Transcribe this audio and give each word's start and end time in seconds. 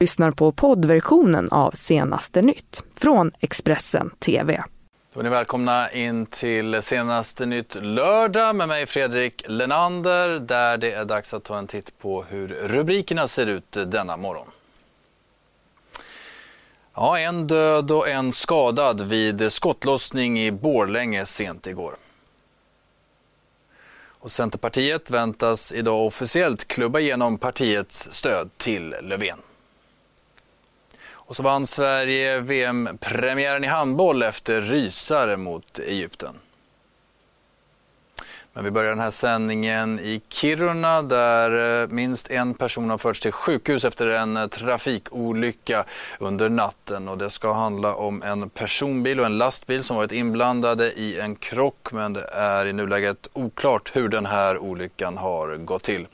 lyssnar 0.00 0.30
på 0.30 0.52
poddversionen 0.52 1.48
av 1.50 1.70
Senaste 1.70 2.42
nytt 2.42 2.82
från 2.96 3.32
Expressen 3.40 4.10
TV. 4.10 4.64
Då 5.14 5.20
är 5.20 5.24
ni 5.24 5.30
välkomna 5.30 5.92
in 5.92 6.26
till 6.26 6.82
Senaste 6.82 7.46
nytt 7.46 7.74
lördag 7.74 8.56
med 8.56 8.68
mig 8.68 8.86
Fredrik 8.86 9.44
Lenander 9.48 10.28
där 10.38 10.76
det 10.76 10.92
är 10.92 11.04
dags 11.04 11.34
att 11.34 11.44
ta 11.44 11.58
en 11.58 11.66
titt 11.66 11.98
på 11.98 12.22
hur 12.22 12.48
rubrikerna 12.48 13.28
ser 13.28 13.46
ut 13.46 13.72
denna 13.86 14.16
morgon. 14.16 14.46
Ja, 16.94 17.18
en 17.18 17.46
död 17.46 17.90
och 17.90 18.08
en 18.08 18.32
skadad 18.32 19.00
vid 19.00 19.52
skottlossning 19.52 20.40
i 20.40 20.52
Borlänge 20.52 21.24
sent 21.24 21.66
igår. 21.66 21.96
Och 24.18 24.30
Centerpartiet 24.30 25.10
väntas 25.10 25.72
idag 25.72 26.06
officiellt 26.06 26.68
klubba 26.68 27.00
igenom 27.00 27.38
partiets 27.38 28.12
stöd 28.12 28.50
till 28.56 28.94
Löfven. 29.02 29.38
Och 31.26 31.36
så 31.36 31.42
vann 31.42 31.66
Sverige 31.66 32.40
VM-premiären 32.40 33.64
i 33.64 33.66
handboll 33.66 34.22
efter 34.22 34.60
rysare 34.60 35.36
mot 35.36 35.78
Egypten. 35.78 36.34
Men 38.56 38.64
vi 38.64 38.70
börjar 38.70 38.90
den 38.90 39.00
här 39.00 39.10
sändningen 39.10 40.00
i 40.00 40.22
Kiruna 40.28 41.02
där 41.02 41.82
eh, 41.82 41.88
minst 41.88 42.30
en 42.30 42.54
person 42.54 42.90
har 42.90 42.98
förts 42.98 43.20
till 43.20 43.32
sjukhus 43.32 43.84
efter 43.84 44.08
en 44.08 44.36
eh, 44.36 44.46
trafikolycka 44.46 45.84
under 46.18 46.48
natten. 46.48 47.08
Och 47.08 47.18
det 47.18 47.30
ska 47.30 47.52
handla 47.52 47.94
om 47.94 48.22
en 48.22 48.50
personbil 48.50 49.20
och 49.20 49.26
en 49.26 49.38
lastbil 49.38 49.82
som 49.82 49.96
varit 49.96 50.12
inblandade 50.12 50.92
i 50.92 51.20
en 51.20 51.36
krock 51.36 51.92
men 51.92 52.12
det 52.12 52.28
är 52.32 52.66
i 52.66 52.72
nuläget 52.72 53.28
oklart 53.32 53.96
hur 53.96 54.08
den 54.08 54.26
här 54.26 54.58
olyckan 54.58 55.16
har 55.16 55.56
gått 55.56 55.82
till. 55.82 56.06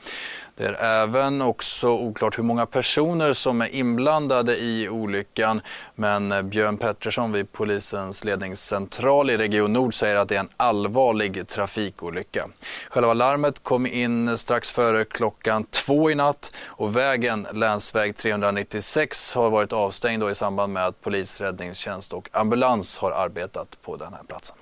Det 0.60 0.66
är 0.66 1.02
även 1.02 1.42
också 1.42 1.88
oklart 1.88 2.38
hur 2.38 2.42
många 2.42 2.66
personer 2.66 3.32
som 3.32 3.60
är 3.60 3.74
inblandade 3.74 4.56
i 4.56 4.88
olyckan. 4.88 5.60
Men 5.94 6.48
Björn 6.48 6.76
Pettersson 6.76 7.32
vid 7.32 7.52
polisens 7.52 8.24
ledningscentral 8.24 9.30
i 9.30 9.36
Region 9.36 9.72
Nord 9.72 9.94
säger 9.94 10.16
att 10.16 10.28
det 10.28 10.36
är 10.36 10.40
en 10.40 10.48
allvarlig 10.56 11.48
trafikolycka. 11.48 12.48
Själva 12.90 13.14
larmet 13.14 13.62
kom 13.62 13.86
in 13.86 14.38
strax 14.38 14.70
före 14.70 15.04
klockan 15.04 15.64
två 15.64 16.10
i 16.10 16.14
natt 16.14 16.56
och 16.66 16.96
vägen, 16.96 17.46
länsväg 17.52 18.16
396, 18.16 19.34
har 19.34 19.50
varit 19.50 19.72
avstängd 19.72 20.30
i 20.30 20.34
samband 20.34 20.72
med 20.72 20.86
att 20.86 21.00
polis, 21.00 21.40
räddningstjänst 21.40 22.12
och 22.12 22.28
ambulans 22.32 22.98
har 22.98 23.10
arbetat 23.10 23.78
på 23.82 23.96
den 23.96 24.12
här 24.12 24.22
platsen. 24.28 24.56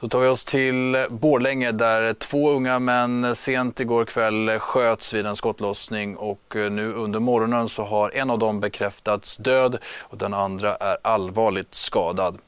Då 0.00 0.08
tar 0.08 0.20
vi 0.20 0.28
oss 0.28 0.44
till 0.44 1.06
Borlänge 1.10 1.72
där 1.72 2.12
två 2.12 2.50
unga 2.50 2.78
män 2.78 3.34
sent 3.34 3.80
igår 3.80 4.04
kväll 4.04 4.58
sköts 4.58 5.14
vid 5.14 5.26
en 5.26 5.36
skottlossning 5.36 6.16
och 6.16 6.56
eh, 6.56 6.70
nu 6.70 6.92
under 6.92 7.20
morgonen 7.20 7.68
så 7.68 7.84
har 7.84 8.16
en 8.16 8.30
av 8.30 8.38
dem 8.38 8.60
bekräftats 8.60 9.36
död 9.36 9.78
och 10.00 10.18
den 10.18 10.34
andra 10.34 10.76
är 10.76 10.96
allvarligt 11.02 11.74
skadad. 11.74 12.38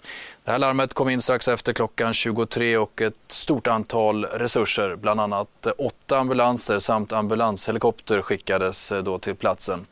Det 0.45 0.51
här 0.51 0.59
larmet 0.59 0.95
kom 0.95 1.09
in 1.09 1.21
strax 1.21 1.49
efter 1.49 1.73
klockan 1.73 2.15
23 2.15 2.77
och 2.77 3.03
ett 3.03 3.15
stort 3.29 3.67
antal 3.67 4.25
resurser, 4.25 4.97
bland 4.97 5.21
annat 5.21 5.67
åtta 5.79 6.19
ambulanser 6.19 6.79
samt 6.79 7.13
ambulanshelikopter 7.13 8.23
skickades 8.23 8.93
eh, 8.93 9.03
då 9.03 9.19
till 9.19 9.35
platsen. 9.35 9.87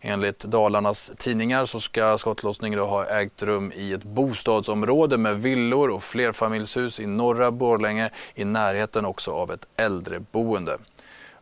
Enligt 0.00 0.38
Dalarnas 0.38 1.12
tidningar 1.18 1.64
så 1.64 1.80
ska 1.80 2.18
skottlossningen 2.18 2.78
ha 2.78 3.06
ägt 3.06 3.42
rum 3.42 3.72
i 3.74 3.92
ett 3.92 4.04
bostadsområde 4.04 5.16
med 5.16 5.42
villor 5.42 5.90
och 5.90 6.02
flerfamiljshus 6.02 7.00
i 7.00 7.06
norra 7.06 7.50
Borlänge 7.50 8.10
i 8.34 8.44
närheten 8.44 9.04
också 9.04 9.30
av 9.30 9.50
ett 9.50 9.66
äldreboende. 9.76 10.78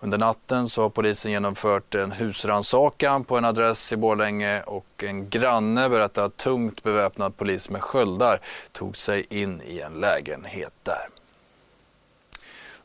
Under 0.00 0.18
natten 0.18 0.68
så 0.68 0.82
har 0.82 0.88
polisen 0.88 1.32
genomfört 1.32 1.94
en 1.94 2.12
husrannsakan 2.12 3.24
på 3.24 3.38
en 3.38 3.44
adress 3.44 3.92
i 3.92 3.96
Borlänge 3.96 4.62
och 4.62 5.04
en 5.06 5.30
granne 5.30 5.88
berättar 5.88 6.24
att 6.24 6.36
tungt 6.36 6.82
beväpnad 6.82 7.36
polis 7.36 7.70
med 7.70 7.82
sköldar 7.82 8.40
tog 8.72 8.96
sig 8.96 9.26
in 9.30 9.62
i 9.66 9.80
en 9.80 9.92
lägenhet 9.92 10.72
där 10.82 11.08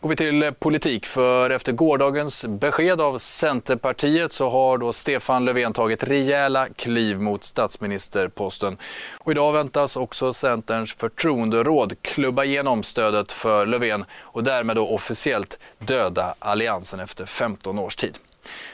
går 0.01 0.09
vi 0.09 0.15
till 0.15 0.43
eh, 0.43 0.51
politik. 0.51 1.05
För 1.05 1.49
efter 1.49 1.71
gårdagens 1.71 2.45
besked 2.45 3.01
av 3.01 3.17
Centerpartiet 3.17 4.31
så 4.31 4.49
har 4.49 4.77
då 4.77 4.93
Stefan 4.93 5.45
Löfven 5.45 5.73
tagit 5.73 6.03
rejäla 6.03 6.67
kliv 6.75 7.21
mot 7.21 7.43
statsministerposten. 7.43 8.77
Och 9.17 9.31
idag 9.31 9.53
väntas 9.53 9.97
också 9.97 10.33
Centerns 10.33 10.93
förtroenderåd 10.93 11.93
klubba 12.01 12.43
igenom 12.43 12.83
stödet 12.83 13.31
för 13.31 13.65
Löfven 13.65 14.05
och 14.19 14.43
därmed 14.43 14.75
då 14.75 14.87
officiellt 14.87 15.59
döda 15.79 16.35
alliansen 16.39 16.99
efter 16.99 17.25
15 17.25 17.79
års 17.79 17.95
tid. 17.95 18.17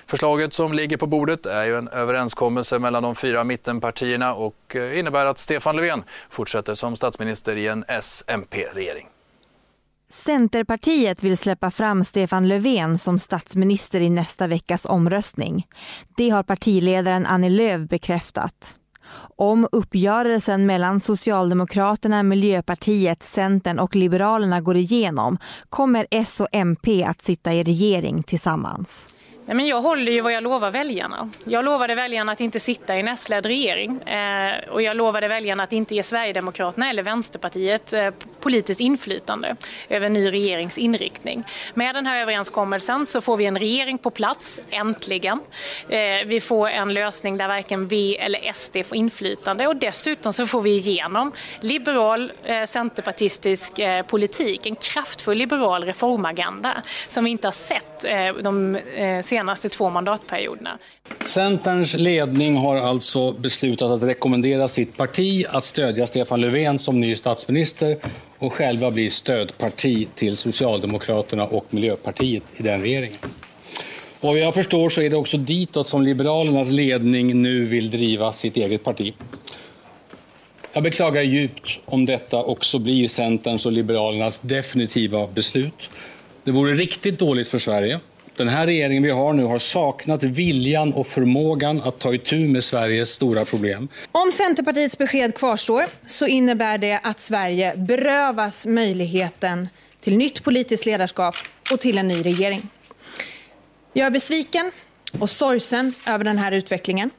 Förslaget 0.06 0.54
som 0.54 0.74
ligger 0.74 0.98
på 0.98 1.08
bordet 1.08 1.46
är 1.46 1.64
ju 1.64 1.78
en 1.78 1.88
överenskommelse 1.88 2.80
mellan 2.80 3.04
de 3.04 3.16
fyra 3.16 3.44
mittenpartierna 3.44 4.34
och 4.34 4.76
eh, 4.76 5.00
innebär 5.00 5.26
att 5.26 5.38
Stefan 5.38 5.76
Löfven 5.76 6.04
fortsätter 6.30 6.76
som 6.76 6.96
statsminister 6.96 7.56
i 7.56 7.68
en 7.68 7.86
S-MP-regering. 7.88 9.08
Centerpartiet 10.10 11.24
vill 11.24 11.38
släppa 11.38 11.72
fram 11.72 12.06
Stefan 12.06 12.48
Löfven 12.48 12.98
som 12.98 13.20
statsminister 13.20 14.02
i 14.02 14.10
nästa 14.10 14.48
veckas 14.48 14.86
omröstning. 14.86 15.68
Det 16.18 16.30
har 16.30 16.44
partiledaren 16.44 17.26
Annie 17.26 17.50
Lööf 17.50 17.90
bekräftat. 17.90 18.76
Om 19.38 19.68
uppgörelsen 19.72 20.66
mellan 20.66 21.02
Socialdemokraterna, 21.02 22.24
Miljöpartiet, 22.24 23.24
Centern 23.24 23.80
och 23.80 23.96
Liberalerna 23.96 24.62
går 24.62 24.78
igenom 24.78 25.38
kommer 25.70 26.08
S 26.12 26.40
och 26.40 26.48
MP 26.52 27.04
att 27.04 27.22
sitta 27.22 27.54
i 27.54 27.64
regering 27.64 28.24
tillsammans. 28.24 29.16
Nej, 29.48 29.56
men 29.56 29.68
jag 29.68 29.82
håller 29.82 30.12
ju 30.12 30.22
vad 30.22 30.34
jag 30.34 30.44
lovar 30.44 30.72
väljarna. 30.72 31.30
Jag 31.44 31.66
lovade 31.66 31.96
väljarna 31.96 32.32
att 32.32 32.42
inte 32.42 32.60
sitta 32.60 32.96
i 32.96 33.00
en 33.00 33.08
S-ledd 33.08 33.46
regering 33.46 34.02
eh, 34.02 34.70
och 34.70 34.82
jag 34.82 34.98
lovade 34.98 35.28
väljarna 35.28 35.64
att 35.64 35.74
inte 35.74 35.96
ge 35.96 36.04
Sverigedemokraterna 36.04 36.90
eller 36.90 37.04
Vänsterpartiet 37.04 37.94
eh, 37.94 38.10
politiskt 38.40 38.80
inflytande 38.80 39.56
över 39.90 40.06
en 40.06 40.14
ny 40.14 40.32
regerings 40.32 40.78
inriktning. 40.78 41.44
Med 41.74 41.96
den 41.96 42.06
här 42.06 42.22
överenskommelsen 42.22 43.06
så 43.06 43.22
får 43.22 43.38
vi 43.38 43.46
en 43.46 43.58
regering 43.58 43.98
på 43.98 44.10
plats, 44.10 44.62
äntligen. 44.70 45.40
Eh, 45.90 46.00
vi 46.26 46.42
får 46.42 46.70
en 46.70 46.94
lösning 46.94 47.38
där 47.38 47.48
varken 47.48 47.88
V 47.88 48.18
eller 48.20 48.54
SD 48.54 48.78
får 48.86 48.98
inflytande 48.98 49.68
och 49.68 49.76
dessutom 49.76 50.34
så 50.34 50.48
får 50.48 50.62
vi 50.62 50.76
igenom 50.76 51.32
liberal 51.60 52.32
eh, 52.44 52.66
centerpartistisk 52.66 53.80
eh, 53.80 54.06
politik, 54.06 54.66
en 54.66 54.76
kraftfull 54.76 55.38
liberal 55.38 55.84
reformagenda 55.84 56.82
som 57.08 57.24
vi 57.24 57.30
inte 57.32 57.48
har 57.48 57.52
sett 57.52 58.04
eh, 58.04 58.34
de 58.34 58.80
senaste 59.24 59.35
senaste 59.36 59.70
två 59.70 59.90
mandatperioderna. 59.90 60.78
Centerns 61.26 61.94
ledning 61.94 62.58
har 62.58 62.76
alltså 62.76 63.32
beslutat 63.32 63.92
att 63.92 64.04
rekommendera 64.04 64.68
sitt 64.68 64.98
parti 64.98 65.46
att 65.50 65.64
stödja 65.64 66.08
Stefan 66.08 66.42
Löfven 66.42 66.80
som 66.80 67.00
ny 67.00 67.16
statsminister 67.16 67.98
och 68.40 68.54
själva 68.54 68.92
bli 68.92 69.10
stödparti 69.10 70.08
till 70.16 70.38
Socialdemokraterna 70.38 71.46
och 71.46 71.66
Miljöpartiet 71.70 72.44
i 72.56 72.64
den 72.64 72.82
regeringen. 72.82 73.18
Vad 74.22 74.38
jag 74.38 74.54
förstår 74.54 74.90
så 74.90 75.02
är 75.02 75.10
det 75.10 75.18
också 75.18 75.38
ditåt 75.38 75.88
som 75.88 76.02
Liberalernas 76.02 76.72
ledning 76.72 77.42
nu 77.42 77.66
vill 77.66 77.90
driva 77.92 78.32
sitt 78.32 78.58
eget 78.58 78.84
parti. 78.84 79.14
Jag 80.74 80.84
beklagar 80.84 81.22
djupt 81.22 81.80
om 81.86 82.06
detta 82.06 82.44
också 82.44 82.80
blir 82.80 83.08
Centerns 83.08 83.66
och 83.66 83.72
Liberalernas 83.72 84.40
definitiva 84.40 85.28
beslut. 85.28 85.90
Det 86.44 86.52
vore 86.52 86.74
riktigt 86.74 87.20
dåligt 87.20 87.48
för 87.48 87.60
Sverige 87.60 88.00
den 88.38 88.50
här 88.50 88.66
regeringen 88.66 89.04
vi 89.04 89.10
har 89.10 89.34
nu 89.34 89.44
har 89.44 89.60
saknat 89.60 90.24
viljan 90.24 90.94
och 90.94 91.08
förmågan 91.08 91.82
att 91.82 92.00
ta 92.00 92.14
itu 92.14 92.48
med 92.48 92.64
Sveriges 92.64 93.10
stora 93.10 93.46
problem. 93.46 93.88
Om 94.12 94.32
Centerpartiets 94.32 94.98
besked 94.98 95.36
kvarstår 95.36 95.86
så 96.06 96.28
innebär 96.28 96.78
det 96.78 97.00
att 97.04 97.22
Sverige 97.22 97.74
berövas 97.78 98.66
möjligheten 98.68 99.68
till 100.02 100.18
nytt 100.18 100.44
politiskt 100.44 100.86
ledarskap 100.86 101.36
och 101.72 101.80
till 101.80 101.98
en 101.98 102.08
ny 102.08 102.22
regering. 102.22 102.70
Jag 103.94 104.06
är 104.06 104.12
besviken 104.12 104.72
och 105.20 105.30
sorgsen 105.30 105.94
över 106.08 106.24
den 106.24 106.38
här 106.38 106.52
utvecklingen. 106.52 107.10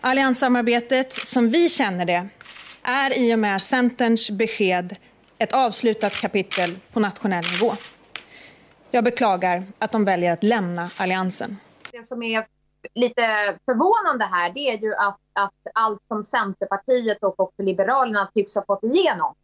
Allianssamarbetet 0.00 1.12
som 1.12 1.48
vi 1.48 1.68
känner 1.68 2.04
det 2.04 2.28
är 2.82 3.18
i 3.18 3.34
och 3.34 3.38
med 3.38 3.62
Centerns 3.62 4.30
besked 4.30 4.96
ett 5.38 5.52
avslutat 5.52 6.12
kapitel 6.12 6.76
på 6.92 7.00
nationell 7.00 7.44
nivå. 7.52 7.76
Jag 8.90 9.04
beklagar 9.04 9.64
att 9.78 9.92
de 9.92 10.04
väljer 10.04 10.32
att 10.32 10.42
lämna 10.42 10.90
Alliansen. 10.96 11.56
Det 11.92 12.06
som 12.06 12.22
är 12.22 12.46
lite 12.94 13.22
förvånande 13.64 14.24
här 14.24 14.52
det 14.52 14.60
är 14.60 14.78
ju 14.78 14.94
att, 14.94 15.18
att 15.32 15.54
allt 15.74 16.02
som 16.08 16.24
Centerpartiet 16.24 17.22
och 17.22 17.40
också 17.40 17.62
Liberalerna 17.62 18.30
tycks 18.34 18.54
ha 18.54 18.64
fått 18.64 18.84
igenom. 18.84 19.34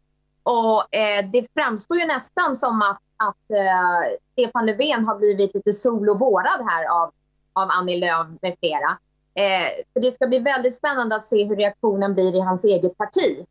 Och 0.43 0.95
eh, 0.95 1.29
det 1.29 1.53
framstår 1.53 1.97
ju 1.97 2.05
nästan 2.05 2.55
som 2.55 2.81
att, 2.81 3.01
att 3.17 3.51
eh, 3.51 4.17
Stefan 4.31 4.65
Löfven 4.65 5.05
har 5.05 5.15
blivit 5.15 5.55
lite 5.55 5.73
solovårad 5.73 6.65
här 6.69 6.85
av, 6.85 7.11
av 7.53 7.69
Annie 7.69 7.99
Lööf 7.99 8.27
med 8.41 8.55
flera. 8.59 8.97
Eh, 9.33 9.69
för 9.93 9.99
det 9.99 10.11
ska 10.11 10.27
bli 10.27 10.39
väldigt 10.39 10.75
spännande 10.75 11.15
att 11.15 11.25
se 11.25 11.43
hur 11.43 11.55
reaktionen 11.55 12.13
blir 12.13 12.35
i 12.35 12.39
hans 12.39 12.63
eget 12.63 12.97
parti. 12.97 13.45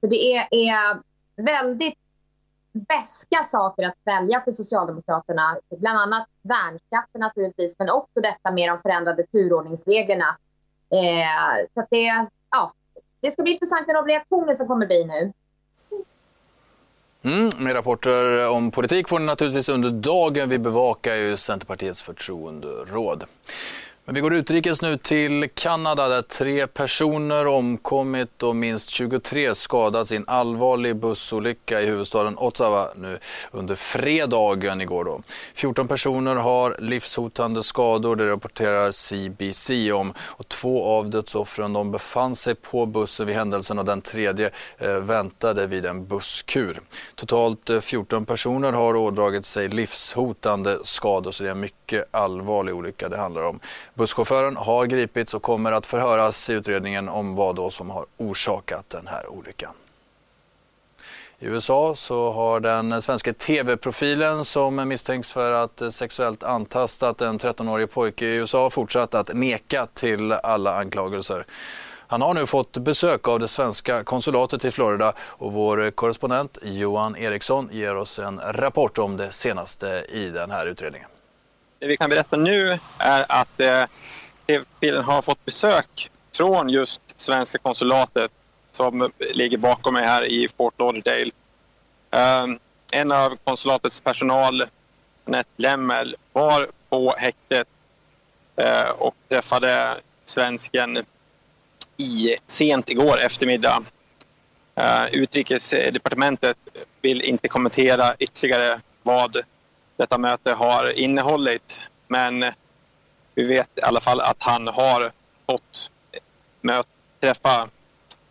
För 0.00 0.06
det 0.06 0.36
är, 0.36 0.48
är 0.50 1.00
väldigt 1.36 1.98
bäska 2.72 3.42
saker 3.44 3.82
att 3.82 3.98
välja 4.04 4.40
för 4.44 4.52
Socialdemokraterna. 4.52 5.58
Bland 5.78 5.98
annat 5.98 6.26
värnskatten 6.42 7.20
naturligtvis, 7.20 7.78
men 7.78 7.90
också 7.90 8.20
detta 8.20 8.50
med 8.50 8.68
de 8.68 8.78
förändrade 8.78 9.26
turordningsreglerna. 9.26 10.36
Eh, 10.90 11.66
så 11.74 11.86
det, 11.90 12.26
ja, 12.50 12.72
det 13.20 13.30
ska 13.30 13.42
bli 13.42 13.52
intressant 13.52 13.86
med 13.86 13.96
de 13.96 14.06
reaktioner 14.06 14.54
som 14.54 14.66
kommer 14.66 14.86
bli 14.86 15.04
nu. 15.04 15.32
Mm, 17.24 17.50
med 17.58 17.74
rapporter 17.74 18.48
om 18.50 18.70
politik 18.70 19.08
får 19.08 19.18
ni 19.18 19.26
naturligtvis 19.26 19.68
under 19.68 19.90
dagen. 19.90 20.48
Vi 20.48 20.58
bevakar 20.58 21.14
ju 21.14 21.36
Centerpartiets 21.36 22.02
förtroenderåd. 22.02 23.24
Men 24.04 24.14
vi 24.14 24.20
går 24.20 24.34
utrikes 24.34 24.82
nu 24.82 24.98
till 24.98 25.48
Kanada 25.54 26.08
där 26.08 26.22
tre 26.22 26.66
personer 26.66 27.46
omkommit 27.46 28.42
och 28.42 28.56
minst 28.56 28.90
23 28.90 29.54
skadats 29.54 30.12
i 30.12 30.16
en 30.16 30.24
allvarlig 30.28 30.96
bussolycka 30.96 31.80
i 31.80 31.86
huvudstaden 31.86 32.38
Ottawa 32.38 32.88
nu 32.96 33.18
under 33.50 33.74
fredagen 33.74 34.80
igår. 34.80 35.04
Då. 35.04 35.22
14 35.54 35.88
personer 35.88 36.36
har 36.36 36.76
livshotande 36.78 37.62
skador, 37.62 38.16
det 38.16 38.30
rapporterar 38.30 38.90
CBC 38.90 39.92
om. 39.92 40.12
Och 40.18 40.48
två 40.48 40.84
av 40.84 41.10
dödsoffren 41.10 41.72
de 41.72 41.90
befann 41.90 42.36
sig 42.36 42.54
på 42.54 42.86
bussen 42.86 43.26
vid 43.26 43.36
händelsen 43.36 43.78
och 43.78 43.84
den 43.84 44.00
tredje 44.00 44.50
eh, 44.78 44.94
väntade 44.94 45.66
vid 45.66 45.86
en 45.86 46.06
busskur. 46.06 46.80
Totalt 47.14 47.70
eh, 47.70 47.80
14 47.80 48.24
personer 48.24 48.72
har 48.72 48.96
ådragit 48.96 49.44
sig 49.44 49.68
livshotande 49.68 50.78
skador 50.82 51.30
så 51.32 51.42
det 51.42 51.48
är 51.48 51.52
en 51.52 51.60
mycket 51.60 52.04
allvarlig 52.10 52.74
olycka 52.74 53.08
det 53.08 53.16
handlar 53.16 53.42
om. 53.42 53.60
Busschauffören 53.94 54.56
har 54.56 54.86
gripits 54.86 55.34
och 55.34 55.42
kommer 55.42 55.72
att 55.72 55.86
förhöras 55.86 56.50
i 56.50 56.52
utredningen 56.52 57.08
om 57.08 57.34
vad 57.34 57.56
då 57.56 57.70
som 57.70 57.90
har 57.90 58.06
orsakat 58.16 58.90
den 58.90 59.06
här 59.06 59.28
olyckan. 59.28 59.72
I 61.38 61.46
USA 61.46 61.94
så 61.94 62.32
har 62.32 62.60
den 62.60 63.02
svenska 63.02 63.32
tv-profilen 63.32 64.44
som 64.44 64.88
misstänks 64.88 65.30
för 65.30 65.52
att 65.52 65.82
sexuellt 65.90 66.42
antastat 66.42 67.20
en 67.20 67.38
13-årig 67.38 67.90
pojke 67.90 68.26
i 68.26 68.34
USA 68.36 68.70
fortsatt 68.70 69.14
att 69.14 69.34
neka 69.34 69.86
till 69.86 70.32
alla 70.32 70.74
anklagelser. 70.78 71.46
Han 72.06 72.22
har 72.22 72.34
nu 72.34 72.46
fått 72.46 72.78
besök 72.78 73.28
av 73.28 73.40
det 73.40 73.48
svenska 73.48 74.04
konsulatet 74.04 74.64
i 74.64 74.70
Florida 74.70 75.12
och 75.18 75.52
vår 75.52 75.90
korrespondent 75.90 76.58
Johan 76.62 77.16
Eriksson 77.16 77.68
ger 77.72 77.96
oss 77.96 78.18
en 78.18 78.40
rapport 78.44 78.98
om 78.98 79.16
det 79.16 79.30
senaste 79.30 80.06
i 80.08 80.30
den 80.30 80.50
här 80.50 80.66
utredningen. 80.66 81.08
Det 81.82 81.88
vi 81.88 81.96
kan 81.96 82.10
berätta 82.10 82.36
nu 82.36 82.78
är 82.98 83.24
att 83.28 83.60
eh, 83.60 83.84
TV-profilen 84.46 85.04
har 85.04 85.22
fått 85.22 85.44
besök 85.44 86.10
från 86.36 86.68
just 86.68 87.00
svenska 87.16 87.58
konsulatet 87.58 88.30
som 88.70 89.12
ligger 89.34 89.58
bakom 89.58 89.94
mig 89.94 90.04
här 90.04 90.24
i 90.24 90.48
Fort 90.56 90.74
Lauderdale. 90.78 91.30
Eh, 92.10 92.46
en 92.92 93.12
av 93.12 93.36
konsulatets 93.44 94.00
personal, 94.00 94.64
Anette 95.26 95.50
Lemmel, 95.56 96.16
var 96.32 96.68
på 96.88 97.14
häktet 97.18 97.68
eh, 98.56 98.88
och 98.88 99.14
träffade 99.28 99.96
svensken 100.24 101.04
i, 101.96 102.36
sent 102.46 102.90
igår 102.90 103.18
eftermiddag. 103.26 103.84
Uh, 104.80 105.06
utrikesdepartementet 105.12 106.56
vill 107.00 107.22
inte 107.22 107.48
kommentera 107.48 108.14
ytterligare 108.18 108.80
vad 109.02 109.36
detta 109.96 110.18
möte 110.18 110.52
har 110.52 110.98
innehållit. 110.98 111.80
Men 112.08 112.44
vi 113.34 113.44
vet 113.44 113.68
i 113.78 113.82
alla 113.82 114.00
fall 114.00 114.20
att 114.20 114.36
han 114.38 114.66
har 114.66 115.12
fått 115.46 115.90
möt, 116.60 116.86
träffa 117.20 117.68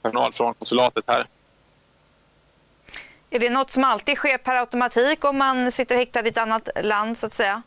personal 0.01 0.33
från 0.33 0.53
konsulatet 0.53 1.03
här. 1.07 1.27
Är 3.29 3.39
det 3.39 3.49
något 3.49 3.69
som 3.69 3.83
alltid 3.83 4.17
sker 4.17 4.37
per 4.37 4.55
automatik 4.55 5.25
om 5.25 5.37
man 5.37 5.71
sitter 5.71 5.95
häktad 5.95 6.25
i 6.25 6.29
ett 6.29 6.37
annat 6.37 6.69
land 6.83 7.17
så 7.17 7.25
att 7.25 7.33
säga? 7.33 7.61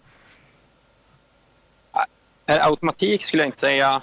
Per 2.47 2.69
automatik 2.69 3.23
skulle 3.23 3.43
jag 3.43 3.49
inte 3.49 3.61
säga. 3.61 4.03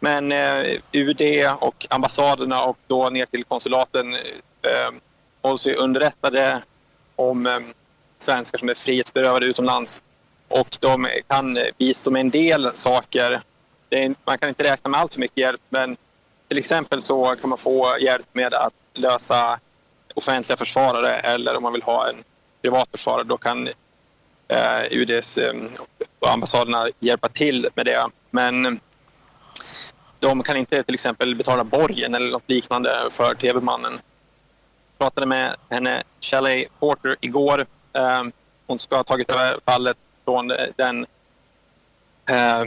Men 0.00 0.32
eh, 0.32 0.80
UD 0.92 1.22
och 1.60 1.86
ambassaderna 1.90 2.62
och 2.62 2.78
då 2.86 3.10
ner 3.10 3.26
till 3.26 3.44
konsulaten 3.44 4.14
eh, 4.14 4.90
hålls 5.42 5.66
vi 5.66 5.74
underrättade 5.74 6.62
om 7.16 7.46
eh, 7.46 7.58
svenskar 8.22 8.58
som 8.58 8.68
är 8.68 8.74
frihetsberövade 8.74 9.46
utomlands. 9.46 10.00
Och 10.48 10.78
de 10.80 11.08
kan 11.26 11.58
bistå 11.78 12.10
med 12.10 12.20
en 12.20 12.30
del 12.30 12.70
saker. 12.74 13.42
Är, 13.90 14.14
man 14.24 14.38
kan 14.38 14.48
inte 14.48 14.64
räkna 14.64 14.90
med 14.90 15.00
allt 15.00 15.12
för 15.12 15.20
mycket 15.20 15.38
hjälp 15.38 15.60
men 15.68 15.96
till 16.48 16.58
exempel 16.58 17.02
så 17.02 17.36
kan 17.40 17.50
man 17.50 17.58
få 17.58 17.96
hjälp 18.00 18.26
med 18.32 18.54
att 18.54 18.74
lösa 18.94 19.58
offentliga 20.14 20.56
försvarare 20.56 21.10
eller 21.10 21.56
om 21.56 21.62
man 21.62 21.72
vill 21.72 21.82
ha 21.82 22.08
en 22.08 22.24
privat 22.62 22.88
försvarare 22.92 23.24
då 23.24 23.36
kan 23.36 23.68
eh, 24.48 24.82
UDs 24.90 25.38
eh, 25.38 25.54
och 26.18 26.30
ambassaderna 26.30 26.88
hjälpa 26.98 27.28
till 27.28 27.68
med 27.74 27.86
det. 27.86 28.06
Men 28.30 28.80
de 30.18 30.42
kan 30.42 30.56
inte 30.56 30.82
till 30.82 30.94
exempel 30.94 31.34
betala 31.34 31.64
borgen 31.64 32.14
eller 32.14 32.30
något 32.30 32.50
liknande 32.50 33.08
för 33.10 33.34
tv-mannen. 33.34 33.92
Jag 33.92 34.98
pratade 34.98 35.26
med 35.26 35.56
henne, 35.70 36.02
Shelley 36.20 36.66
Porter, 36.78 37.16
igår 37.20 37.66
Ehm, 37.92 38.32
hon 38.66 38.78
ska 38.78 38.96
ha 38.96 39.04
tagit 39.04 39.30
över 39.30 39.60
fallet 39.66 39.96
från 40.24 40.50
eh, 40.50 40.66
den 40.76 41.06
eh, 42.30 42.64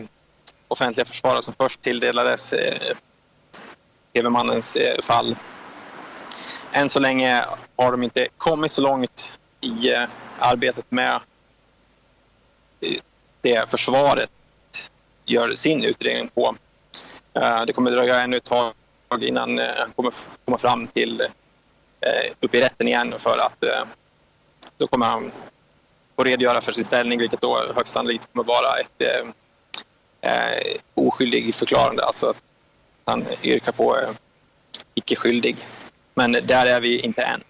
offentliga 0.68 1.06
försvarare 1.06 1.44
som 1.44 1.54
först 1.54 1.82
tilldelades 1.82 2.54
eh, 2.54 2.98
TV-mannens 4.14 4.76
eh, 4.76 5.02
fall. 5.02 5.36
Än 6.72 6.90
så 6.90 7.00
länge 7.00 7.46
har 7.76 7.92
de 7.92 8.04
inte 8.04 8.28
kommit 8.38 8.72
så 8.72 8.82
långt 8.82 9.32
i 9.62 9.94
eh, 9.94 10.04
arbetet 10.40 10.86
med 10.90 11.20
det 13.42 13.72
försvaret 13.72 14.32
gör 15.26 15.56
sin 15.56 15.84
utredning 15.84 16.28
på. 16.28 16.56
Det 17.68 17.74
kommer 17.74 17.92
dröja 17.92 18.22
ännu 18.22 18.38
ett 18.38 18.44
tag 18.44 18.74
innan 19.20 19.58
han 19.58 19.92
kommer 19.96 20.14
komma 20.46 20.58
fram 20.58 20.88
till 20.88 21.28
upp 22.40 22.56
i 22.56 22.62
rätten 22.62 22.88
igen 22.88 23.14
för 23.20 23.38
att 23.38 23.64
då 24.78 24.88
kommer 24.88 25.06
han 25.06 25.32
få 26.16 26.24
redogöra 26.24 26.62
för 26.62 26.72
sin 26.72 26.86
ställning 26.86 27.20
vilket 27.20 27.42
då 27.42 27.74
högst 27.76 27.94
sannolikt 27.94 28.24
kommer 28.34 28.48
vara 28.48 28.80
ett 28.80 29.02
eh, 29.02 30.32
eh 30.32 30.78
oskyldig 30.94 31.56
förklarande. 31.56 32.04
Alltså 32.04 32.30
att 32.30 32.38
han 33.06 33.26
yrkar 33.44 33.72
på 33.72 34.00
eh, 34.00 34.10
icke 34.94 35.16
skyldig. 35.16 35.58
Men 36.14 36.32
där 36.32 36.66
är 36.66 36.82
vi 36.82 37.00
inte 37.00 37.22
än. 37.22 37.44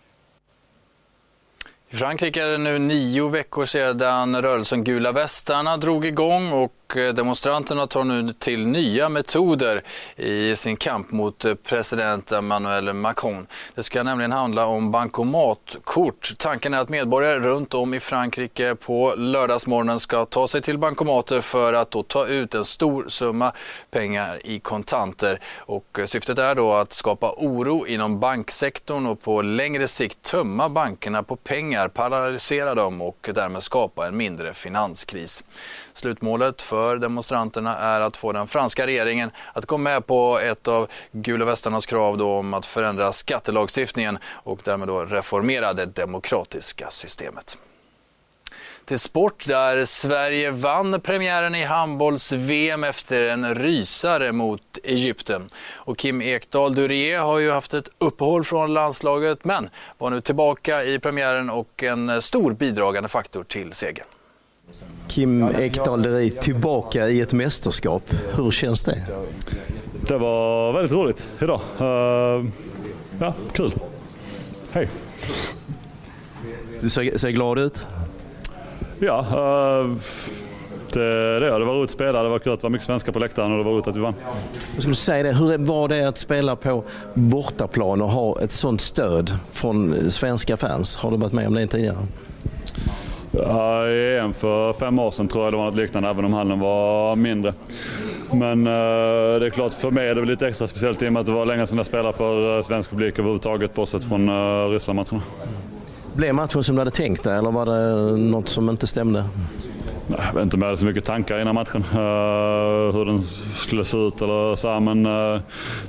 I 1.89 1.95
Frankrike 1.95 2.43
är 2.43 2.47
det 2.47 2.57
nu 2.57 2.79
nio 2.79 3.29
veckor 3.29 3.65
sedan 3.65 4.41
rörelsen 4.41 4.83
Gula 4.83 5.11
västarna 5.11 5.77
drog 5.77 6.05
igång 6.05 6.51
och 6.51 6.82
Eh, 6.97 7.13
demonstranterna 7.13 7.87
tar 7.87 8.03
nu 8.03 8.33
till 8.33 8.67
nya 8.67 9.09
metoder 9.09 9.83
i 10.15 10.55
sin 10.55 10.77
kamp 10.77 11.11
mot 11.11 11.45
eh, 11.45 11.53
president 11.53 12.31
Emmanuel 12.31 12.93
Macron. 12.93 13.47
Det 13.75 13.83
ska 13.83 14.03
nämligen 14.03 14.31
handla 14.31 14.65
om 14.65 14.91
bankomatkort. 14.91 16.33
Tanken 16.37 16.73
är 16.73 16.77
att 16.77 16.89
medborgare 16.89 17.39
runt 17.39 17.73
om 17.73 17.93
i 17.93 17.99
Frankrike 17.99 18.75
på 18.75 19.13
lördagsmorgonen 19.17 19.99
ska 19.99 20.25
ta 20.25 20.47
sig 20.47 20.61
till 20.61 20.77
bankomater 20.77 21.41
för 21.41 21.73
att 21.73 21.91
då 21.91 22.03
ta 22.03 22.27
ut 22.27 22.55
en 22.55 22.65
stor 22.65 23.05
summa 23.07 23.51
pengar 23.91 24.39
i 24.43 24.59
kontanter. 24.59 25.39
Och 25.57 25.99
eh, 25.99 26.05
syftet 26.05 26.37
är 26.37 26.55
då 26.55 26.73
att 26.73 26.93
skapa 26.93 27.33
oro 27.37 27.87
inom 27.87 28.19
banksektorn 28.19 29.05
och 29.05 29.21
på 29.21 29.41
längre 29.41 29.87
sikt 29.87 30.21
tömma 30.21 30.69
bankerna 30.69 31.23
på 31.23 31.35
pengar, 31.35 31.87
paralysera 31.87 32.75
dem 32.75 33.01
och 33.01 33.29
därmed 33.33 33.63
skapa 33.63 34.07
en 34.07 34.17
mindre 34.17 34.53
finanskris. 34.53 35.43
Slutmålet 35.93 36.61
för 36.61 36.82
demonstranterna 36.91 37.77
är 37.77 38.01
att 38.01 38.17
få 38.17 38.31
den 38.31 38.47
franska 38.47 38.87
regeringen 38.87 39.31
att 39.53 39.65
gå 39.65 39.77
med 39.77 40.07
på 40.07 40.39
ett 40.39 40.67
av 40.67 40.87
Gula 41.11 41.45
västarnas 41.45 41.85
krav 41.85 42.17
då 42.17 42.37
om 42.37 42.53
att 42.53 42.65
förändra 42.65 43.11
skattelagstiftningen 43.11 44.17
och 44.25 44.59
därmed 44.63 44.87
då 44.87 45.05
reformera 45.05 45.73
det 45.73 45.85
demokratiska 45.85 46.89
systemet 46.89 47.57
till 48.85 48.99
sport 48.99 49.47
där 49.47 49.85
Sverige 49.85 50.51
vann 50.51 51.01
premiären 51.01 51.55
i 51.55 51.63
handbolls-VM 51.63 52.83
efter 52.83 53.21
en 53.21 53.55
rysare 53.55 54.31
mot 54.31 54.61
Egypten. 54.83 55.49
Och 55.73 55.97
Kim 55.97 56.21
Ekdahl 56.21 56.75
Durie 56.75 57.17
har 57.17 57.39
ju 57.39 57.51
haft 57.51 57.73
ett 57.73 57.89
uppehåll 57.97 58.43
från 58.43 58.73
landslaget 58.73 59.45
men 59.45 59.69
var 59.97 60.09
nu 60.09 60.21
tillbaka 60.21 60.83
i 60.83 60.99
premiären 60.99 61.49
och 61.49 61.83
en 61.83 62.21
stor 62.21 62.53
bidragande 62.53 63.09
faktor 63.09 63.43
till 63.43 63.73
segern. 63.73 64.07
Kim 65.07 65.49
Ekdahl 65.59 66.29
tillbaka 66.41 67.09
i 67.09 67.21
ett 67.21 67.33
mästerskap. 67.33 68.03
Hur 68.35 68.51
känns 68.51 68.83
det? 68.83 68.97
Det 70.07 70.17
var 70.17 70.73
väldigt 70.73 70.91
roligt 70.91 71.27
idag. 71.41 71.61
Uh, 71.81 72.49
ja, 73.19 73.33
kul. 73.53 73.73
Hej. 74.71 74.89
Du 76.81 76.89
ser, 76.89 77.17
ser 77.17 77.29
glad 77.29 77.59
ut? 77.59 77.87
Ja, 78.99 79.25
uh, 79.85 79.95
Det, 80.93 81.39
det, 81.39 81.59
det 81.59 81.65
var 81.65 81.75
roligt 81.75 81.89
att 81.89 81.91
spela, 81.91 82.23
det 82.23 82.29
var 82.29 82.39
kul 82.39 82.53
att 82.53 82.59
det 82.59 82.63
var 82.65 82.69
mycket 82.69 82.87
svenskar 82.87 83.11
på 83.11 83.19
läktaren 83.19 83.51
och 83.51 83.57
det 83.57 83.63
var 83.63 83.71
roligt 83.71 83.87
att 83.87 83.95
vi 83.95 83.99
vann. 83.99 84.13
Jag 84.73 84.83
skulle 84.83 84.95
säga 84.95 85.23
det, 85.23 85.33
hur 85.33 85.57
var 85.57 85.87
det 85.87 86.07
att 86.07 86.17
spela 86.17 86.55
på 86.55 86.83
bortaplan 87.13 88.01
och 88.01 88.09
ha 88.09 88.41
ett 88.41 88.51
sånt 88.51 88.81
stöd 88.81 89.37
från 89.51 90.11
svenska 90.11 90.57
fans? 90.57 90.97
Har 90.97 91.11
du 91.11 91.17
varit 91.17 91.33
med 91.33 91.47
om 91.47 91.53
det 91.53 91.67
tidigare? 91.67 91.97
Ja, 93.37 93.87
I 93.87 94.17
EM 94.17 94.33
för 94.33 94.73
fem 94.73 94.99
år 94.99 95.11
sedan 95.11 95.27
tror 95.27 95.43
jag 95.43 95.53
det 95.53 95.57
var 95.57 95.65
något 95.65 95.75
liknande, 95.75 96.09
även 96.09 96.25
om 96.25 96.33
hallen 96.33 96.59
var 96.59 97.15
mindre. 97.15 97.53
Men 98.31 98.67
eh, 98.67 99.39
det 99.39 99.45
är 99.45 99.49
klart, 99.49 99.73
för 99.73 99.91
mig 99.91 100.09
är 100.09 100.15
det 100.15 100.21
väl 100.21 100.29
lite 100.29 100.47
extra 100.47 100.67
speciellt 100.67 101.01
i 101.01 101.07
och 101.07 101.13
med 101.13 101.19
att 101.19 101.25
det 101.25 101.31
var 101.31 101.45
länge 101.45 101.67
sedan 101.67 101.77
jag 101.77 101.85
spelade 101.85 102.17
för 102.17 102.57
eh, 102.57 102.63
svensk 102.63 102.89
publik 102.89 103.19
överhuvudtaget, 103.19 103.73
bortsett 103.73 104.03
från 104.03 104.29
eh, 104.29 104.69
Ryssland-matcherna. 104.69 105.21
Blev 106.13 106.35
matchen 106.35 106.63
som 106.63 106.75
du 106.75 106.81
hade 106.81 106.91
tänkt 106.91 107.23
dig 107.23 107.37
eller 107.37 107.51
var 107.51 107.65
det 107.65 108.17
något 108.17 108.47
som 108.47 108.69
inte 108.69 108.87
stämde? 108.87 109.23
Jag 110.07 110.33
vet 110.33 110.43
inte 110.43 110.65
hade 110.65 110.77
så 110.77 110.85
mycket 110.85 111.05
tankar 111.05 111.41
innan 111.41 111.55
matchen. 111.55 111.83
Uh, 111.93 112.95
hur 112.95 113.05
den 113.05 113.21
skulle 113.55 113.85
se 113.85 113.97
ut 113.97 114.21
eller 114.21 114.55
så. 114.55 114.79
Men 114.79 115.05
uh, 115.05 115.39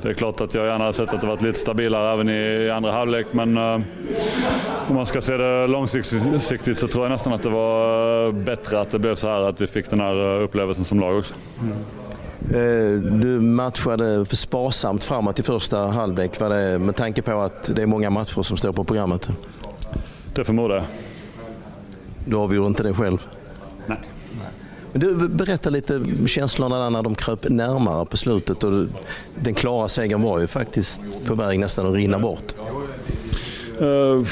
det 0.02 0.08
är 0.08 0.14
klart 0.14 0.40
att 0.40 0.54
jag 0.54 0.66
gärna 0.66 0.84
hade 0.84 0.92
sett 0.96 1.14
att 1.14 1.20
det 1.20 1.26
varit 1.26 1.42
lite 1.42 1.58
stabilare 1.58 2.12
även 2.12 2.28
i, 2.28 2.70
andra 2.70 2.92
halvlek. 2.92 3.26
Men 3.32 3.58
uh, 3.58 3.80
om 4.88 4.94
man 4.94 5.06
ska 5.06 5.20
se 5.20 5.36
det 5.36 5.66
långsiktigt 5.66 6.78
så 6.78 6.86
tror 6.86 7.04
jag 7.04 7.10
nästan 7.10 7.32
att 7.32 7.42
det 7.42 7.48
var 7.48 8.32
bättre 8.32 8.80
att 8.80 8.90
det 8.90 8.98
blev 8.98 9.14
så 9.14 9.28
här. 9.28 9.40
Att 9.40 9.60
vi 9.60 9.66
fick 9.66 9.90
den 9.90 10.00
här 10.00 10.40
upplevelsen 10.40 10.84
som 10.84 11.00
lag 11.00 11.18
också. 11.18 11.34
Du 13.00 13.40
matchade 13.40 14.24
för 14.24 14.36
sparsamt 14.36 15.04
framåt 15.04 15.38
i 15.38 15.42
första 15.42 15.78
halvlek. 15.78 16.40
Var 16.40 16.50
det 16.50 16.78
med 16.78 16.96
tanke 16.96 17.22
på 17.22 17.40
att 17.40 17.76
det 17.76 17.82
är 17.82 17.86
många 17.86 18.10
matcher 18.10 18.42
som 18.42 18.56
står 18.56 18.72
på 18.72 18.84
programmet? 18.84 19.28
Det 20.34 20.44
förmodar 20.44 20.74
jag. 20.74 20.84
Du 22.24 22.36
avgjorde 22.36 22.68
inte 22.68 22.82
det 22.82 22.94
själv? 22.94 23.26
Men 24.94 25.00
du, 25.00 25.28
berätta 25.28 25.70
lite 25.70 26.04
känslorna 26.26 26.90
när 26.90 27.02
de 27.02 27.14
kröp 27.14 27.48
närmare 27.48 28.06
på 28.06 28.16
slutet. 28.16 28.64
Och 28.64 28.86
den 29.34 29.54
klara 29.54 29.88
segern 29.88 30.22
var 30.22 30.40
ju 30.40 30.46
faktiskt 30.46 31.02
på 31.26 31.34
väg 31.34 31.58
nästan 31.58 31.86
att 31.86 31.94
rinna 31.94 32.18
bort. 32.18 32.54
Uh, 33.82 34.26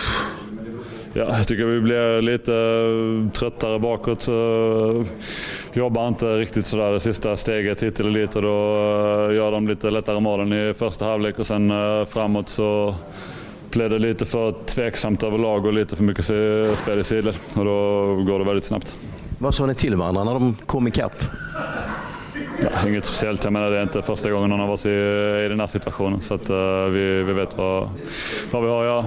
ja, 1.12 1.37
jag 1.38 1.47
tycker 1.47 1.66
vi 1.66 1.81
blev 1.81 2.23
lite 2.23 2.54
eh, 2.54 3.33
tröttare 3.33 3.78
bakåt. 3.78 4.28
Uh, 4.28 5.07
jobbar 5.73 6.09
inte 6.09 6.37
riktigt 6.37 6.66
sådär 6.66 6.92
det 6.92 7.00
sista 7.00 7.37
steget 7.37 7.83
hit 7.83 8.00
eller 8.00 8.21
dit 8.21 8.37
och 8.37 8.42
då 8.42 8.76
uh, 9.28 9.35
gör 9.35 9.52
de 9.52 9.69
lite 9.69 9.90
lättare 9.90 10.21
målen 10.21 10.52
i 10.52 10.75
första 10.75 11.04
halvlek 11.04 11.38
och 11.38 11.47
sen 11.47 11.73
framåt 12.07 12.49
så 12.49 12.95
blev 13.71 13.90
det 13.90 13.99
lite 13.99 14.26
för 14.26 14.54
tveksamt 14.66 15.23
överlag 15.23 15.66
och 15.66 15.73
lite 15.73 15.97
för 15.97 16.04
mycket 16.04 16.25
spel 16.78 16.99
i 16.99 17.04
sidled 17.04 17.35
och 17.54 17.64
då 17.64 18.16
går 18.16 18.38
det 18.38 18.45
väldigt 18.45 18.64
snabbt. 18.64 18.97
Vad 19.43 19.55
sa 19.55 19.67
ni 19.67 19.75
till 19.75 19.97
varandra 19.97 20.25
när 20.25 20.33
de 20.33 20.57
kom 20.67 20.89
ikapp? 20.89 21.13
Ja, 22.63 22.89
inget 22.89 23.05
speciellt. 23.05 23.45
Jag 23.45 23.53
menar, 23.53 23.71
det 23.71 23.79
är 23.79 23.83
inte 23.83 24.03
första 24.03 24.31
gången 24.31 24.51
någon 24.51 24.61
av 24.61 24.71
oss 24.71 24.87
är 24.87 25.45
i 25.45 25.49
den 25.49 25.61
här 25.61 25.67
situationen. 25.67 26.21
Så 26.21 26.35
att, 26.35 26.51
uh, 26.51 26.85
vi, 26.85 27.23
vi 27.23 27.33
vet 27.33 27.57
vad, 27.57 27.91
vad 28.51 28.63
vi 28.63 28.69
har 28.69 28.81
att 28.81 28.87
göra. 28.87 29.05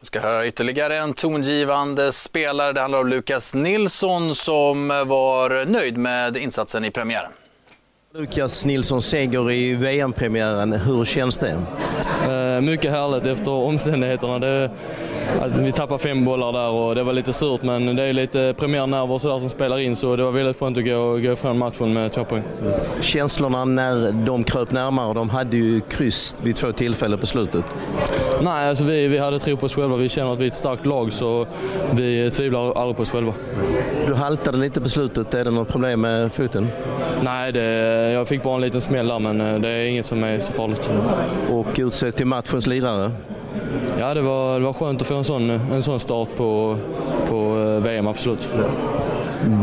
Vi 0.00 0.06
ska 0.06 0.20
höra 0.20 0.46
ytterligare 0.46 0.96
en 0.96 1.12
tongivande 1.12 2.12
spelare. 2.12 2.72
Det 2.72 2.80
handlar 2.80 2.98
om 2.98 3.08
Lukas 3.08 3.54
Nilsson 3.54 4.34
som 4.34 4.88
var 4.88 5.64
nöjd 5.64 5.96
med 5.96 6.36
insatsen 6.36 6.84
i 6.84 6.90
premiären. 6.90 7.32
Lukas 8.14 8.64
Nilsson 8.64 9.02
seger 9.02 9.50
i 9.50 9.74
VM-premiären. 9.74 10.72
Hur 10.72 11.04
känns 11.04 11.38
det? 11.38 11.58
Eh, 12.28 12.60
mycket 12.60 12.90
härligt 12.90 13.26
efter 13.26 13.50
omständigheterna. 13.50 14.38
Det, 14.38 14.70
att 15.40 15.56
vi 15.56 15.72
tappade 15.72 15.98
fem 15.98 16.24
bollar 16.24 16.52
där 16.52 16.68
och 16.68 16.94
det 16.94 17.02
var 17.02 17.12
lite 17.12 17.32
surt 17.32 17.62
men 17.62 17.96
det 17.96 18.02
är 18.02 18.12
lite 18.12 18.54
premiärnerver 18.58 19.14
och 19.14 19.20
sådär 19.20 19.38
som 19.38 19.48
spelar 19.48 19.78
in 19.78 19.96
så 19.96 20.16
det 20.16 20.24
var 20.24 20.32
väldigt 20.32 20.58
skönt 20.58 20.78
att 20.78 20.84
gå, 20.84 21.12
gå 21.12 21.32
ifrån 21.32 21.58
matchen 21.58 21.92
med 21.92 22.12
två 22.12 22.24
poäng. 22.24 22.42
Känslorna 23.00 23.64
när 23.64 24.12
de 24.12 24.44
kröp 24.44 24.72
närmare, 24.72 25.14
de 25.14 25.30
hade 25.30 25.56
ju 25.56 25.80
kryss 25.80 26.36
vid 26.42 26.56
två 26.56 26.72
tillfällen 26.72 27.18
på 27.18 27.26
slutet. 27.26 27.64
Nej, 28.42 28.68
alltså 28.68 28.84
vi, 28.84 29.08
vi 29.08 29.18
hade 29.18 29.38
tro 29.38 29.56
på 29.56 29.66
oss 29.66 29.74
själva. 29.74 29.96
Vi 29.96 30.08
känner 30.08 30.32
att 30.32 30.38
vi 30.38 30.44
är 30.44 30.48
ett 30.48 30.54
starkt 30.54 30.86
lag 30.86 31.12
så 31.12 31.46
vi 31.92 32.30
tvivlar 32.30 32.72
aldrig 32.72 32.96
på 32.96 33.02
oss 33.02 33.10
själva. 33.10 33.34
Du 34.06 34.14
haltade 34.14 34.58
lite 34.58 34.80
på 34.80 34.88
slutet. 34.88 35.34
Är 35.34 35.44
det 35.44 35.50
något 35.50 35.68
problem 35.68 36.00
med 36.00 36.32
foten? 36.32 36.68
Nej, 37.20 37.52
det, 37.52 37.62
jag 38.12 38.28
fick 38.28 38.42
bara 38.42 38.54
en 38.54 38.60
liten 38.60 38.80
smäll 38.80 39.08
där 39.08 39.18
men 39.18 39.62
det 39.62 39.68
är 39.68 39.86
inget 39.86 40.06
som 40.06 40.24
är 40.24 40.38
så 40.38 40.52
farligt. 40.52 40.92
Och 41.50 41.66
utsedd 41.78 42.14
till 42.14 42.26
matchens 42.26 42.66
lirare? 42.66 43.10
Ja, 43.98 44.14
det 44.14 44.22
var, 44.22 44.60
det 44.60 44.66
var 44.66 44.72
skönt 44.72 45.00
att 45.00 45.06
få 45.06 45.14
en 45.14 45.24
sån, 45.24 45.50
en 45.50 45.82
sån 45.82 46.00
start 46.00 46.28
på, 46.36 46.76
på 47.28 47.54
VM, 47.82 48.06
absolut. 48.06 48.48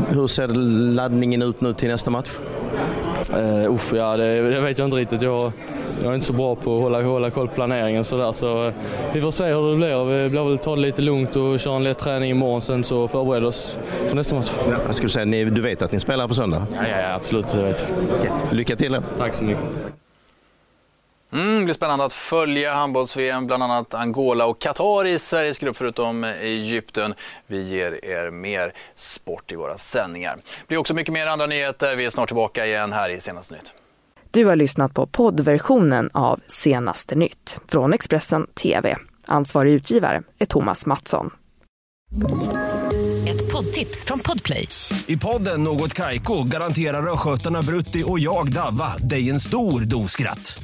Hur 0.09 0.27
ser 0.27 0.47
laddningen 0.93 1.41
ut 1.41 1.61
nu 1.61 1.73
till 1.73 1.89
nästa 1.89 2.11
match? 2.11 2.29
Uh, 3.33 3.73
uff, 3.73 3.93
ja, 3.95 4.17
det, 4.17 4.41
det, 4.49 4.59
vet 4.61 4.77
jag 4.77 4.87
inte 4.87 4.97
riktigt. 4.97 5.21
Jag, 5.21 5.51
jag 6.01 6.09
är 6.09 6.13
inte 6.13 6.25
så 6.25 6.33
bra 6.33 6.55
på 6.55 6.75
att 6.75 6.81
hålla, 6.83 7.01
hålla 7.01 7.29
koll 7.29 7.47
på 7.47 7.55
planeringen 7.55 8.03
sådär, 8.03 8.31
så 8.31 8.71
vi 9.13 9.21
får 9.21 9.31
se 9.31 9.45
hur 9.45 9.71
det 9.71 9.75
blir. 9.77 10.05
Vi 10.05 10.29
blir 10.29 10.43
väl 10.43 10.57
ta 10.57 10.75
det 10.75 10.81
lite 10.81 11.01
lugnt 11.01 11.35
och 11.35 11.59
köra 11.59 11.75
en 11.75 11.83
lätt 11.83 11.97
träning 11.97 12.31
imorgon 12.31 12.61
sen 12.61 12.83
så 12.83 13.07
förbereda 13.07 13.47
oss 13.47 13.79
för 14.07 14.15
nästa 14.15 14.35
match. 14.35 14.51
Ja, 14.69 14.75
jag 14.85 14.95
skulle 14.95 15.09
säga, 15.09 15.25
ni, 15.25 15.45
du 15.45 15.61
vet 15.61 15.81
att 15.81 15.91
ni 15.91 15.99
spelar 15.99 16.27
på 16.27 16.33
söndag? 16.33 16.67
Ja, 16.75 16.81
ja, 16.89 17.01
ja 17.01 17.15
absolut, 17.15 17.47
det 17.47 17.63
vet 17.63 17.85
jag. 18.23 18.55
Lycka 18.55 18.75
till! 18.75 18.97
Tack 19.17 19.33
så 19.33 19.43
mycket! 19.43 19.98
Mm, 21.33 21.59
det 21.59 21.65
blir 21.65 21.73
spännande 21.73 22.05
att 22.05 22.13
följa 22.13 22.73
handbolls-VM, 22.73 23.47
bland 23.47 23.63
annat 23.63 23.93
Angola 23.93 24.45
och 24.45 24.59
Qatar 24.59 25.07
i 25.07 25.19
Sveriges 25.19 25.59
grupp 25.59 25.77
förutom 25.77 26.23
Egypten. 26.23 27.13
Vi 27.47 27.69
ger 27.69 28.05
er 28.05 28.31
mer 28.31 28.73
sport 28.95 29.51
i 29.51 29.55
våra 29.55 29.77
sändningar. 29.77 30.35
Det 30.35 30.67
blir 30.67 30.77
också 30.77 30.93
mycket 30.93 31.13
mer 31.13 31.27
andra 31.27 31.45
nyheter. 31.45 31.95
Vi 31.95 32.05
är 32.05 32.09
snart 32.09 32.29
tillbaka 32.29 32.65
igen 32.65 32.93
här 32.93 33.09
i 33.09 33.19
Senaste 33.19 33.53
Nytt. 33.53 33.73
Du 34.31 34.45
har 34.45 34.55
lyssnat 34.55 34.93
på 34.93 35.07
poddversionen 35.07 36.09
av 36.13 36.39
Senaste 36.47 37.15
Nytt 37.15 37.59
från 37.67 37.93
Expressen 37.93 38.47
TV. 38.47 38.95
Ansvarig 39.25 39.73
utgivare 39.73 40.23
är 40.39 40.45
Thomas 40.45 40.85
Mattsson. 40.85 41.31
Ett 43.27 43.51
poddtips 43.51 44.05
från 44.05 44.19
Podplay. 44.19 44.67
I 45.07 45.17
podden 45.17 45.63
Något 45.63 45.93
Kaiko 45.93 46.43
garanterar 46.43 47.13
östgötarna 47.13 47.61
Brutti 47.61 48.03
och 48.05 48.19
jag, 48.19 48.53
Davva, 48.53 48.97
dig 48.97 49.29
en 49.29 49.39
stor 49.39 49.81
dos 49.81 50.11
skratt. 50.11 50.63